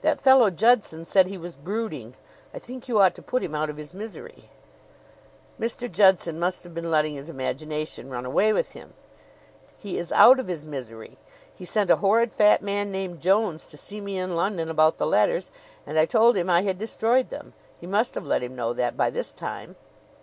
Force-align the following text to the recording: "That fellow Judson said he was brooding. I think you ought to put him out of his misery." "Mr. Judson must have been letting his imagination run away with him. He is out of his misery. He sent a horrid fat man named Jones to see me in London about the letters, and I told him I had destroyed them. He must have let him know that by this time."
"That 0.00 0.18
fellow 0.22 0.48
Judson 0.48 1.04
said 1.04 1.26
he 1.26 1.36
was 1.36 1.54
brooding. 1.54 2.14
I 2.54 2.58
think 2.58 2.88
you 2.88 2.98
ought 2.98 3.14
to 3.16 3.20
put 3.20 3.42
him 3.42 3.54
out 3.54 3.68
of 3.68 3.76
his 3.76 3.92
misery." 3.92 4.48
"Mr. 5.60 5.92
Judson 5.92 6.38
must 6.40 6.64
have 6.64 6.72
been 6.72 6.90
letting 6.90 7.14
his 7.16 7.28
imagination 7.28 8.08
run 8.08 8.24
away 8.24 8.54
with 8.54 8.70
him. 8.72 8.94
He 9.76 9.98
is 9.98 10.12
out 10.12 10.40
of 10.40 10.48
his 10.48 10.64
misery. 10.64 11.18
He 11.54 11.66
sent 11.66 11.90
a 11.90 11.96
horrid 11.96 12.32
fat 12.32 12.62
man 12.62 12.90
named 12.90 13.20
Jones 13.20 13.66
to 13.66 13.76
see 13.76 14.00
me 14.00 14.16
in 14.16 14.34
London 14.34 14.70
about 14.70 14.96
the 14.96 15.06
letters, 15.06 15.50
and 15.86 15.98
I 15.98 16.06
told 16.06 16.38
him 16.38 16.48
I 16.48 16.62
had 16.62 16.78
destroyed 16.78 17.28
them. 17.28 17.52
He 17.78 17.86
must 17.86 18.14
have 18.14 18.26
let 18.26 18.42
him 18.42 18.56
know 18.56 18.72
that 18.72 18.96
by 18.96 19.10
this 19.10 19.30
time." 19.30 19.76